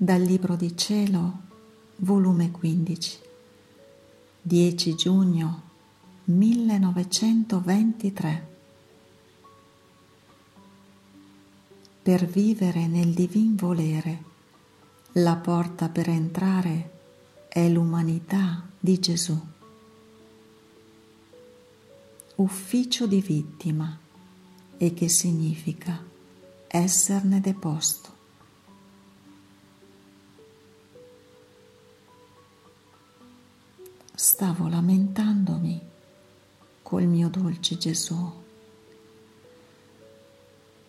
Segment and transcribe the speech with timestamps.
[0.00, 1.38] Dal Libro di Cielo,
[1.96, 3.18] volume 15,
[4.42, 5.62] 10 giugno
[6.22, 8.48] 1923.
[12.00, 14.22] Per vivere nel divin volere,
[15.14, 16.90] la porta per entrare
[17.48, 19.36] è l'umanità di Gesù.
[22.36, 23.98] Ufficio di vittima
[24.76, 26.00] e che significa
[26.68, 28.17] esserne deposto.
[34.20, 35.80] Stavo lamentandomi
[36.82, 38.32] col mio dolce Gesù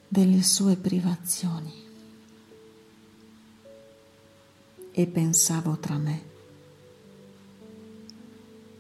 [0.07, 1.71] delle sue privazioni
[4.91, 6.21] e pensavo tra me,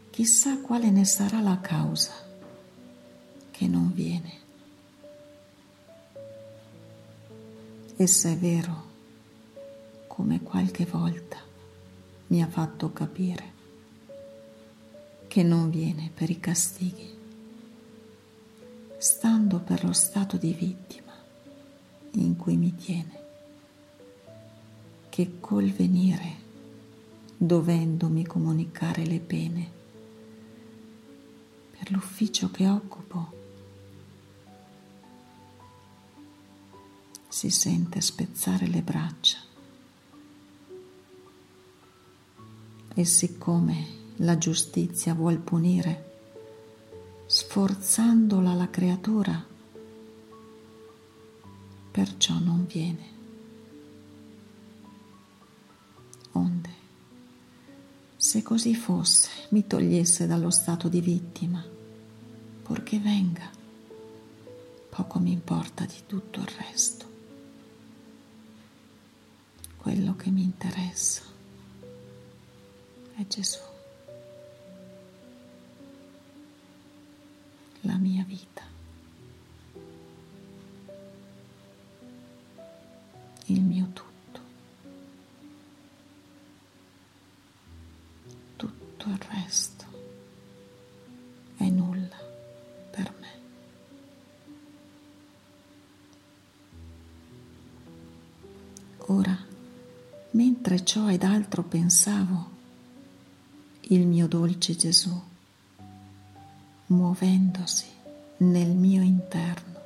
[0.09, 2.13] chissà quale ne sarà la causa
[3.51, 4.33] che non viene.
[7.95, 8.83] E se è vero,
[10.07, 11.37] come qualche volta
[12.27, 13.57] mi ha fatto capire,
[15.29, 17.15] che non viene per i castighi,
[18.97, 21.13] stando per lo stato di vittima
[22.13, 23.23] in cui mi tiene,
[25.09, 26.35] che col venire,
[27.37, 29.71] dovendomi comunicare le pene,
[31.77, 33.31] per l'ufficio che occupo,
[37.27, 39.37] si sente spezzare le braccia.
[42.95, 46.17] E siccome la giustizia vuol punire,
[47.25, 49.45] sforzandola la creatura,
[51.91, 53.17] perciò non viene.
[56.33, 56.69] Onde,
[58.17, 61.63] se così fosse, mi togliesse dallo stato di vittima,
[62.63, 63.49] purché venga,
[64.89, 67.07] poco mi importa di tutto il resto.
[69.77, 71.21] Quello che mi interessa
[73.15, 73.68] è Gesù,
[77.89, 78.61] la mia vita,
[83.45, 84.39] il mio tutto,
[88.57, 89.85] tutto il resto
[91.57, 92.17] è nulla
[92.91, 93.27] per me.
[99.07, 99.35] Ora
[100.31, 102.57] mentre ciò ed altro pensavo,
[103.81, 105.28] il mio dolce Gesù,
[106.89, 107.85] muovendosi
[108.37, 109.79] nel mio interno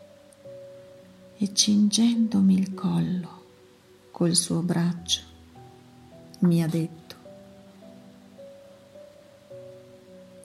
[1.37, 3.41] e cingendomi il collo
[4.11, 5.21] col suo braccio,
[6.39, 7.15] mi ha detto,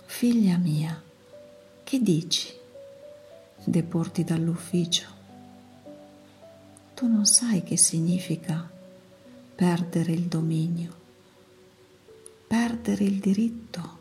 [0.07, 1.01] figlia mia,
[1.85, 2.49] che dici?
[3.63, 5.07] Deporti dall'ufficio.
[6.95, 8.69] Tu non sai che significa
[9.55, 10.97] perdere il dominio,
[12.49, 13.97] perdere il diritto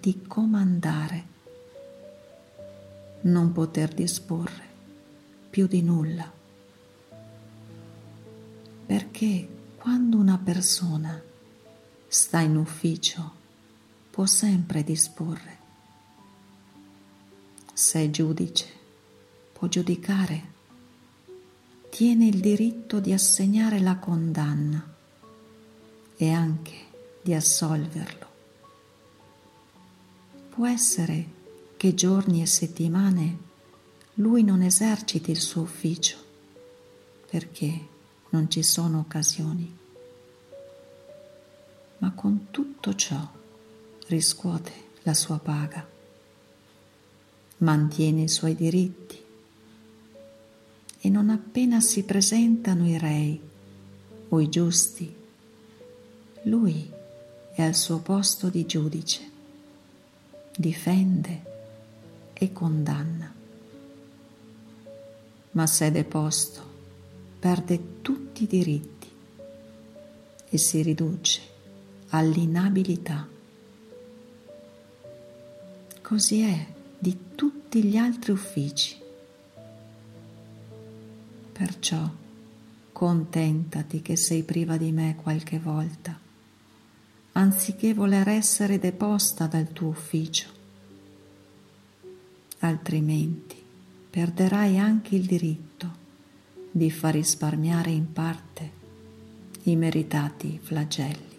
[0.00, 1.29] di comandare,
[3.22, 4.68] non poter disporre
[5.50, 6.30] più di nulla.
[8.86, 11.20] Perché quando una persona
[12.08, 13.32] sta in ufficio
[14.10, 15.58] può sempre disporre.
[17.72, 18.66] Se è giudice,
[19.52, 20.58] può giudicare
[21.90, 24.94] tiene il diritto di assegnare la condanna
[26.16, 26.76] e anche
[27.20, 28.26] di assolverlo.
[30.50, 31.38] Può essere
[31.80, 33.38] che giorni e settimane
[34.16, 36.18] lui non eserciti il suo ufficio
[37.30, 37.86] perché
[38.28, 39.78] non ci sono occasioni,
[41.96, 43.26] ma con tutto ciò
[44.08, 44.72] riscuote
[45.04, 45.88] la sua paga,
[47.58, 49.18] mantiene i suoi diritti
[51.00, 53.40] e non appena si presentano i rei
[54.28, 55.16] o i giusti,
[56.42, 56.90] lui
[57.54, 59.30] è al suo posto di giudice,
[60.54, 61.48] difende
[62.40, 63.32] e condanna.
[65.52, 66.60] Ma se deposto,
[67.38, 69.08] perde tutti i diritti
[70.48, 71.40] e si riduce
[72.08, 73.28] all'inabilità.
[76.02, 76.66] Così è
[76.98, 79.00] di tutti gli altri uffici
[81.60, 82.08] Perciò
[82.90, 86.18] contentati che sei priva di me qualche volta,
[87.32, 90.59] anziché voler essere deposta dal tuo ufficio.
[92.60, 93.56] Altrimenti
[94.10, 95.98] perderai anche il diritto
[96.70, 98.70] di far risparmiare in parte
[99.64, 101.38] i meritati flagelli.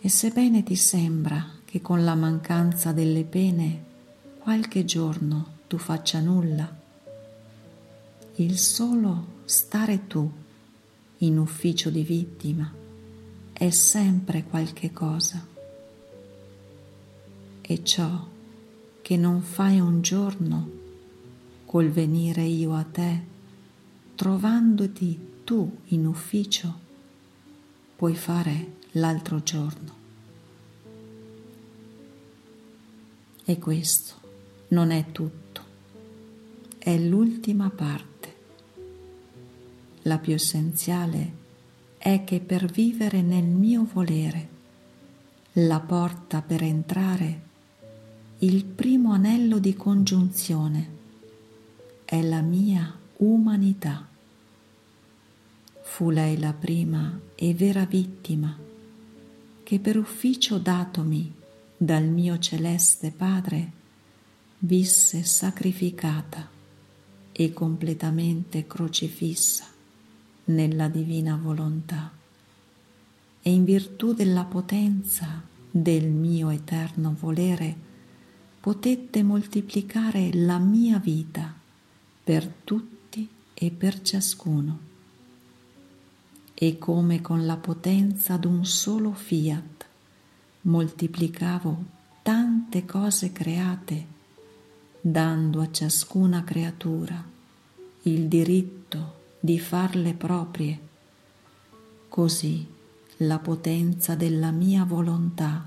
[0.00, 3.84] E sebbene ti sembra che con la mancanza delle pene
[4.38, 6.78] qualche giorno tu faccia nulla,
[8.36, 10.30] il solo stare tu
[11.18, 12.72] in ufficio di vittima
[13.52, 15.46] è sempre qualche cosa.
[17.60, 18.26] E ciò
[19.10, 20.70] che non fai un giorno
[21.66, 23.20] col venire io a te,
[24.14, 26.72] trovandoti tu in ufficio,
[27.96, 29.94] puoi fare l'altro giorno.
[33.44, 34.14] E questo
[34.68, 35.62] non è tutto,
[36.78, 38.34] è l'ultima parte.
[40.02, 41.32] La più essenziale
[41.98, 44.48] è che per vivere nel mio volere,
[45.54, 47.48] la porta per entrare,
[48.42, 50.88] il primo anello di congiunzione
[52.06, 54.08] è la mia umanità.
[55.82, 58.56] Fu lei la prima e vera vittima
[59.62, 61.30] che per ufficio datomi
[61.76, 63.72] dal mio celeste Padre
[64.60, 66.48] visse sacrificata
[67.32, 69.66] e completamente crocifissa
[70.44, 72.10] nella divina volontà
[73.42, 77.88] e in virtù della potenza del mio eterno volere
[78.60, 81.54] potette moltiplicare la mia vita
[82.22, 84.88] per tutti e per ciascuno.
[86.52, 89.86] E come con la potenza d'un solo fiat
[90.62, 91.84] moltiplicavo
[92.20, 94.18] tante cose create
[95.00, 97.24] dando a ciascuna creatura
[98.02, 100.88] il diritto di farle proprie.
[102.08, 102.66] Così
[103.18, 105.66] la potenza della mia volontà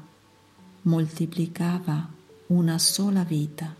[0.83, 3.73] moltiplicava una sola vita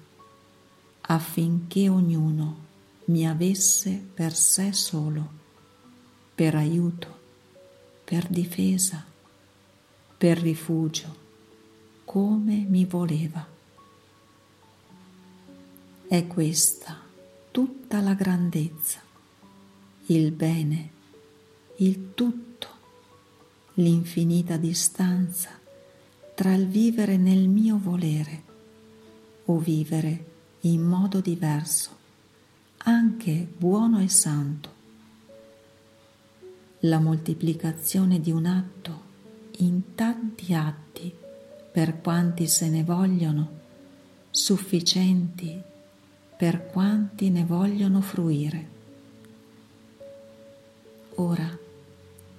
[1.01, 2.61] affinché ognuno
[3.05, 5.29] mi avesse per sé solo,
[6.33, 7.19] per aiuto,
[8.05, 9.03] per difesa,
[10.17, 11.21] per rifugio,
[12.05, 13.45] come mi voleva.
[16.07, 17.01] È questa
[17.51, 19.01] tutta la grandezza,
[20.05, 20.89] il bene,
[21.77, 22.67] il tutto,
[23.73, 25.59] l'infinita distanza
[26.33, 28.51] tra il vivere nel mio volere
[29.45, 30.25] o vivere
[30.61, 31.89] in modo diverso,
[32.77, 34.71] anche buono e santo.
[36.79, 39.01] La moltiplicazione di un atto
[39.57, 41.13] in tanti atti,
[41.71, 43.61] per quanti se ne vogliono,
[44.29, 45.61] sufficienti
[46.35, 48.67] per quanti ne vogliono fruire.
[51.15, 51.57] Ora,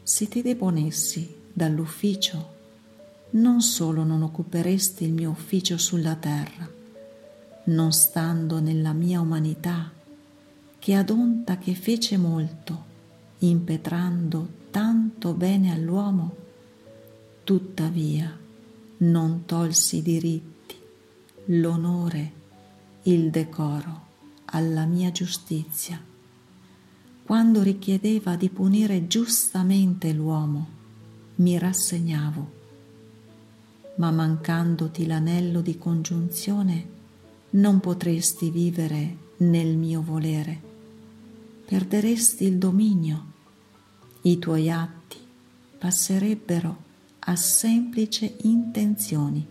[0.03, 2.53] se ti deponessi dall'ufficio,
[3.31, 6.69] non solo non occuperesti il mio ufficio sulla terra,
[7.65, 9.91] non stando nella mia umanità,
[10.79, 12.85] che adonta che fece molto,
[13.39, 16.37] impetrando tanto bene all'uomo,
[17.45, 18.37] tuttavia
[18.99, 20.75] non tolsi i diritti,
[21.47, 22.33] l'onore,
[23.05, 24.03] il decoro
[24.47, 26.01] alla mia giustizia.
[27.25, 30.69] Quando richiedeva di punire giustamente l'uomo,
[31.37, 32.53] mi rassegnavo,
[33.97, 36.94] ma mancandoti l'anello di congiunzione,
[37.55, 40.61] non potresti vivere nel mio volere,
[41.67, 43.33] perderesti il dominio,
[44.23, 45.19] i tuoi atti
[45.79, 46.83] passerebbero
[47.21, 49.47] a semplici intenzioni.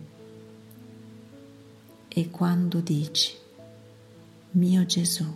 [2.08, 3.32] E quando dici
[4.52, 5.26] mio Gesù,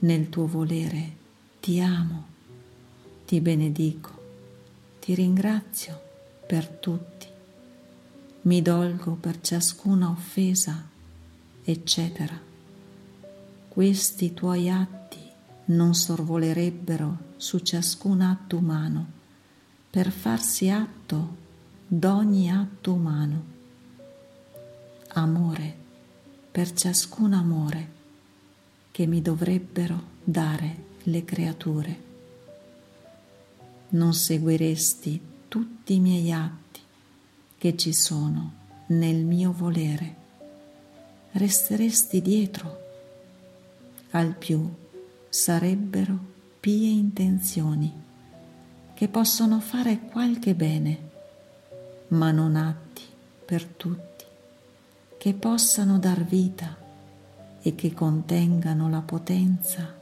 [0.00, 1.12] nel tuo volere
[1.60, 2.26] ti amo,
[3.26, 4.10] ti benedico,
[5.00, 6.00] ti ringrazio
[6.46, 7.26] per tutti,
[8.42, 10.92] mi dolgo per ciascuna offesa,
[11.64, 12.38] eccetera.
[13.68, 15.18] Questi tuoi atti
[15.66, 19.06] non sorvolerebbero su ciascun atto umano
[19.90, 21.36] per farsi atto
[21.86, 23.44] d'ogni atto umano.
[25.14, 25.76] Amore
[26.50, 27.92] per ciascun amore
[28.90, 32.02] che mi dovrebbero dare le creature.
[33.90, 36.80] Non seguiresti tutti i miei atti
[37.58, 38.52] che ci sono
[38.88, 40.16] nel mio volere,
[41.34, 42.82] resteresti dietro,
[44.10, 44.72] al più
[45.28, 46.16] sarebbero
[46.60, 47.92] pie intenzioni
[48.94, 51.10] che possono fare qualche bene,
[52.08, 53.02] ma non atti
[53.44, 54.24] per tutti,
[55.18, 56.76] che possano dar vita
[57.60, 59.92] e che contengano la potenza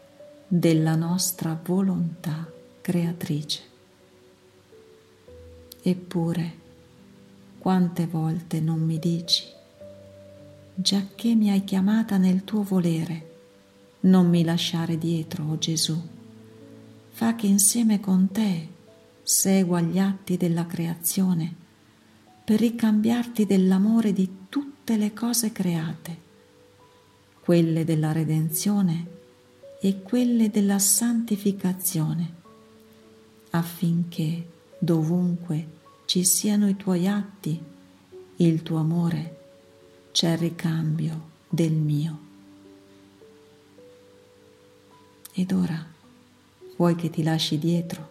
[0.47, 2.47] della nostra volontà
[2.83, 3.62] creatrice.
[5.81, 6.53] Eppure,
[7.59, 9.61] quante volte non mi dici,
[10.75, 13.31] giacché mi hai chiamata nel tuo volere,
[14.00, 16.00] non mi lasciare dietro, o oh Gesù,
[17.11, 18.69] fa che insieme con te
[19.23, 21.55] segua gli atti della creazione
[22.45, 26.31] per ricambiarti dell'amore di tutte le cose create
[27.43, 29.07] quelle della redenzione
[29.81, 32.35] e quelle della santificazione,
[33.50, 34.47] affinché
[34.79, 35.67] dovunque
[36.05, 37.61] ci siano i tuoi atti,
[38.37, 39.42] il tuo amore,
[40.12, 42.19] c'è il ricambio del mio.
[45.33, 45.85] Ed ora
[46.76, 48.11] vuoi che ti lasci dietro?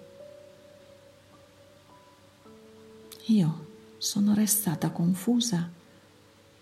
[3.26, 3.68] Io
[4.00, 5.70] sono restata confusa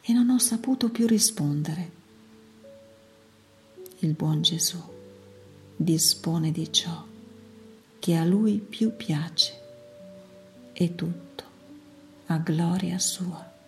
[0.02, 1.92] e non ho saputo più rispondere.
[4.00, 4.82] Il buon Gesù
[5.76, 7.06] dispone di ciò
[8.00, 9.62] che a lui più piace
[10.74, 11.44] e tutto
[12.26, 13.59] a gloria sua.